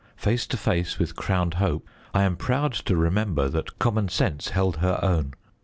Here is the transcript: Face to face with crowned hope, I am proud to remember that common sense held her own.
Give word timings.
Face 0.15 0.47
to 0.47 0.57
face 0.57 0.97
with 0.97 1.15
crowned 1.15 1.53
hope, 1.53 1.87
I 2.11 2.23
am 2.23 2.35
proud 2.35 2.73
to 2.73 2.97
remember 2.97 3.47
that 3.49 3.77
common 3.77 4.09
sense 4.09 4.49
held 4.49 4.77
her 4.77 4.97
own. 5.03 5.35